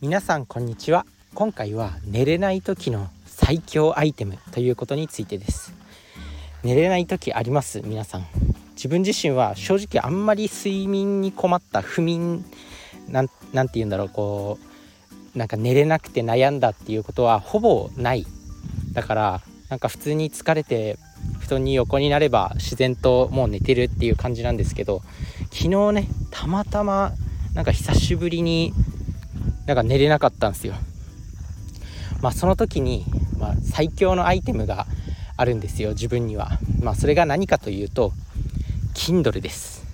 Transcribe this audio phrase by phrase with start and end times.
[0.00, 1.06] 皆さんこんにちは。
[1.34, 5.74] 今回は寝れない時の最強アイテムということについてです。
[6.62, 7.80] 寝れない時あります？
[7.84, 8.26] 皆さん。
[8.76, 12.44] 自分自身は正直あんまり睡眠に困った不眠
[13.08, 14.08] なんなんて言うんだろう。
[14.08, 14.60] こ
[15.34, 18.24] うなんか寝れなくて悩んだっていうことはほぼない。
[18.92, 20.96] だからなんか普通に疲れて
[21.40, 25.02] 布団に横になれば自然ともう寝てるっていう感じなんですけど
[25.50, 27.10] 昨日ねたまたま
[27.54, 28.72] なんか久しぶりに
[29.68, 30.72] なんか寝れなかったんですよ。
[32.22, 33.04] まあその時に、
[33.38, 34.86] まあ、最強のアイテムが
[35.36, 36.58] あるんですよ自分には。
[36.82, 38.12] まあそれが何かというと
[38.94, 39.84] Kindle です。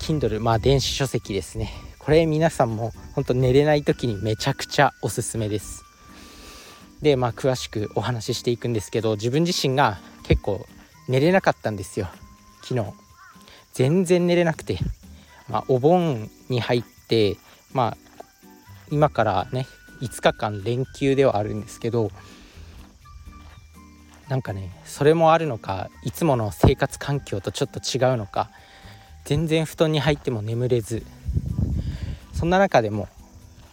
[0.00, 1.70] Kindle まあ電子書籍ですね。
[1.98, 5.84] これ皆さんも本当寝れない時にめちゃくちゃおすすめです。
[7.02, 10.66] でまあ詳しくお話ししていくんですけど自分自身が結構
[11.08, 12.08] 寝れなかったんですよ。
[12.62, 12.86] 昨日。
[13.74, 14.78] 全然寝れなくて。
[15.46, 17.36] まあお盆に入って
[17.74, 18.01] まあ
[18.92, 19.66] 今からね
[20.02, 22.10] 5日間連休ではあるんですけど
[24.28, 28.50] なんかねそれもあるのかいつもの生活環境とちょっと違うのか
[29.24, 31.02] 全然布団に入っても眠れず
[32.34, 33.08] そんな中でも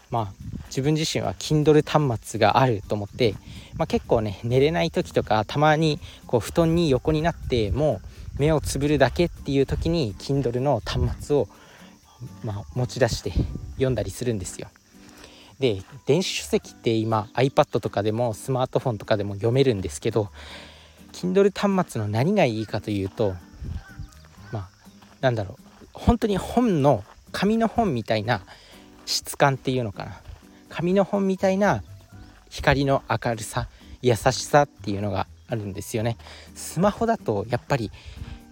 [0.10, 0.34] まあ
[0.68, 3.34] 自分自身は Kindle 端末があると思って、
[3.76, 8.00] まあ、結構ね寝れない時とかたまにこう布団に横になっても
[8.38, 11.50] う目をつぶるだけっていう時に Kindle の端末を、
[12.46, 13.34] まあ、持ち出して
[13.74, 14.70] 読んだりするんですよ。
[15.60, 20.30] で電子書籍って今 iPad とかでもスマートフォンとかでも読めるんですけど
[21.12, 23.34] Kindle 端末の何がいいかというと
[24.52, 24.70] まあ
[25.22, 25.64] なんだろう。
[25.94, 28.42] 本当に本の紙の本みたいな
[29.06, 30.22] 質感っていうのかな。
[30.70, 31.84] 紙の本みたいな
[32.50, 33.68] 光の明るさ
[34.02, 36.18] 優しさっていうのがあるんですよね。
[36.56, 37.92] スマホだとやっぱり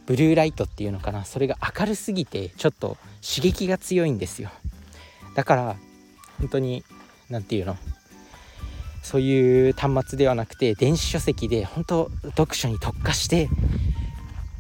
[0.08, 1.23] ブルーライトっていうのかな。
[1.23, 4.49] それが明るすぎてちょっと刺激が強いんですよ。
[5.36, 5.75] だから
[6.39, 6.83] 本当に
[7.30, 7.78] 何て言うの？
[9.04, 13.49] そういう端末ではなくて電子書籍で本当読書に特化して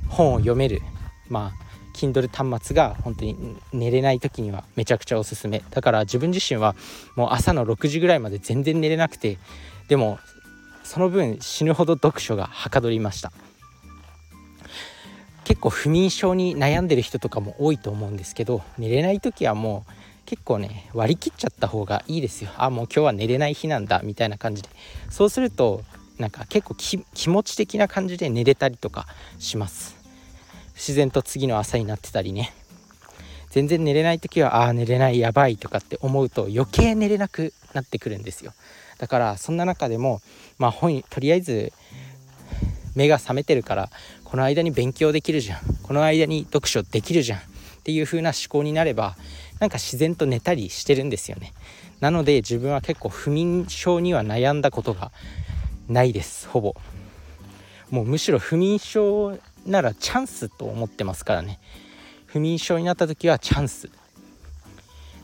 [0.07, 0.81] 本を読める。
[1.27, 5.63] まあ Kindle 端末が本当に寝れない時にはめちゃくちゃおすすめ。
[5.71, 6.75] だから自分自身は
[7.15, 9.37] もう朝の6時ぐらいまで全然寝れなくて
[9.89, 10.19] でも
[10.83, 13.33] その分死ぬほど読書がはかどりました。
[15.43, 19.91] 結構不眠症に悩んでる人とかも多いと思うんですけど寝れない時はもう
[20.27, 22.51] 結構ね割り切っちゃった方がいいですよ。
[22.57, 24.69] あもう今日は寝れない日なんだみたいな感じで。
[25.09, 25.83] そうすると
[26.19, 29.07] なんか結構気持ち的な感じで寝れたりとか
[29.39, 29.95] します。
[30.75, 32.53] 自然と次の朝になってたりね。
[33.51, 38.51] 全然寝れない時はああ寝れないやばいとかって思うと余計寝れなくなってくるんですよ。
[38.97, 40.21] だからそんな中でも
[40.59, 41.71] まあ本とりあえず
[42.95, 43.89] 目が覚めてるから
[44.25, 45.59] この間に勉強できるじゃん。
[45.83, 47.39] この間に読書できるじゃん。
[47.39, 47.43] っ
[47.87, 49.15] ていう風な思考になれば
[49.59, 51.53] なんか自然と寝たりしてるんですよね。
[51.99, 55.11] なので自分は結構不眠症には悩んだことが
[55.87, 56.75] ないですほぼ。
[57.89, 61.59] もうむしろ不眠症ならチャンスと思ってますからね。
[62.25, 63.89] 不眠症になった時はチャンス。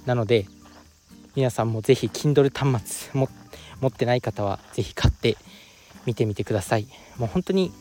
[0.06, 0.48] なので
[1.36, 3.30] 皆さんも是非 Kindle 端末も
[3.82, 5.38] 持ってない方は是非買って
[6.06, 6.88] 見てみてください。
[7.18, 7.72] もう本当に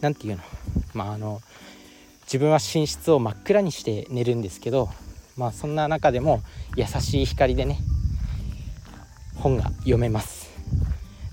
[0.00, 0.44] 何て言うの？
[0.94, 1.40] まああの
[2.24, 4.90] 自分は寝室を真っ暗にして寝るんですけど
[5.36, 6.42] まあそんな中でも
[6.76, 7.78] 優しい光でね
[9.36, 10.50] 本が読めます。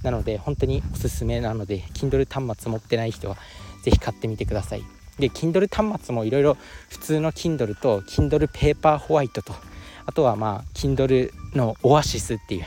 [0.04, 3.38] なので本当におすすめなので Kindle 端末持ってない人は
[3.84, 4.84] 是非買ってみてください。
[5.20, 6.58] で Kindle 端末もいろいろ
[6.90, 9.54] 普通の Kindle と Kindle ペーパーホワイトと
[10.06, 12.66] あとはまあ Kindle のオアシスっていう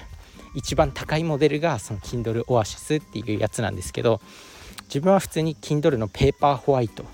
[0.54, 4.20] 一番高いモデルがその Kindle オアシスっていうやつなんですけど
[4.84, 7.06] 自分は普通に Kindle のペーパーホワイト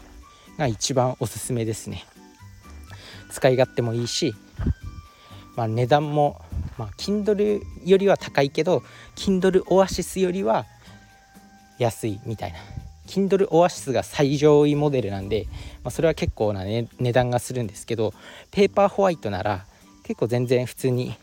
[0.59, 2.05] が一番おすすめですね。
[3.31, 4.35] 使い勝手もいいし、
[5.57, 6.41] まあ、値段も、
[6.77, 8.83] まあ、Kindle よりは高いけど
[9.17, 10.67] Kindle オアシスよりは
[11.79, 12.59] 安いみたいな。
[13.07, 15.47] Kindle オアシスが最上位モデルなんで、
[15.83, 18.13] まあ、それは結構な、ね、値段がするんですけど
[18.51, 19.65] ペーパーホワイトなら
[20.03, 21.17] 結構全然普通に、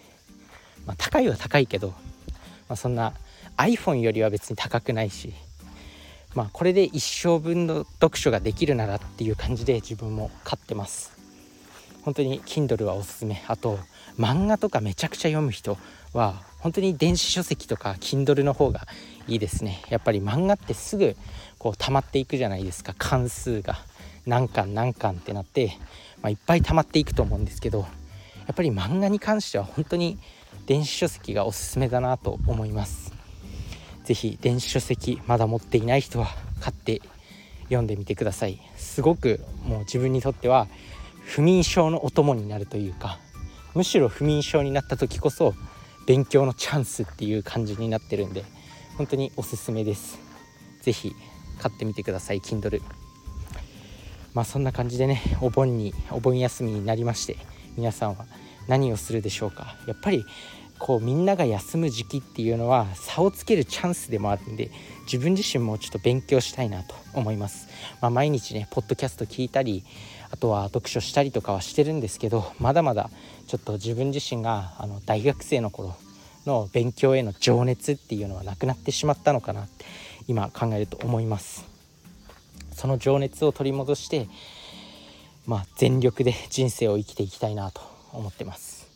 [0.88, 1.96] まあ、高いは高いけど、ま
[2.70, 3.14] あ、そんな
[3.58, 5.34] iPhone よりは別に高くないし
[6.34, 11.15] まあこれで一生分の読書ができるならっていう感じで自分も買ってます。
[12.06, 13.44] 本当に Kindle はおすすめ。
[13.48, 13.80] あと
[14.18, 15.78] 漫画とかめちゃくちゃ読む人
[16.14, 18.88] は本当に電子書籍とか Kindle の方が
[19.28, 19.82] いいですね。
[19.90, 21.16] やっぱり漫画ってすぐ
[21.58, 22.94] こう溜まっていくじゃないですか。
[22.98, 23.76] 関数が
[24.28, 25.78] 何巻何巻ってなって、
[26.22, 27.86] まあ、いっぱい溜まっていくと思うんですけどや
[28.54, 30.20] っぱり漫画に関しては本当に
[30.68, 33.14] 電子書籍がおすすめだなと思います。
[34.04, 36.28] 是非電子書籍まだ持っていない人は
[36.62, 37.02] 買って
[37.64, 38.60] 読んでみてください。
[38.76, 40.68] すごくもう自分にとっては
[41.26, 43.20] 不眠症のお供になるというか
[43.74, 45.54] むしろ不眠症になった時こそ
[46.08, 48.44] 勉強のチャンスっていう感じになってるんで
[48.98, 50.18] 本当におすすめです。
[50.82, 51.14] 是非
[51.60, 52.82] 買ってみてください Kindle
[54.34, 57.38] まあそんな感じでねお盆にお盆休みになりまして
[57.76, 58.26] 皆さんは
[58.68, 59.76] 何をするでしょうか。
[59.88, 60.24] やっぱり
[60.80, 64.72] こうみんなが休む時期っていうのは差をつけるチャンスでもあるんで
[65.06, 67.68] 自分自身もちょっと勉強したいなと思います、
[68.02, 69.84] まあ、毎日ねポッドキャスト聞いたり
[70.32, 73.10] あとは読書したりとかはしてるんですけどまだまだ
[73.48, 75.96] ちょっと自分自身があの大学生の頃
[76.46, 79.86] の勉強への情熱っていうのはなくなってしまったのかなって
[80.28, 81.66] 今考えると思います。
[82.74, 84.28] その情熱を取り戻して
[85.46, 87.82] まあ全力で人生を生きていきたいなと
[88.12, 88.95] 思ってます。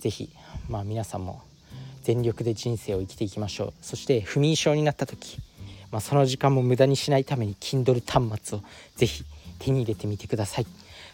[0.00, 0.30] 是非
[0.68, 1.42] まあ皆さんも
[2.02, 3.72] 全力で人生を生きていきましょう。
[3.82, 5.38] そして不眠症になった時、
[5.92, 8.62] まあ、その時間も無駄にしないために Kindle 端末を
[8.96, 9.24] 是非
[9.58, 10.66] 手に入れてみてください。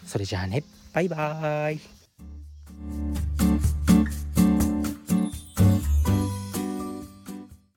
[0.05, 0.63] それじゃあね。
[0.93, 1.96] バイバーイ。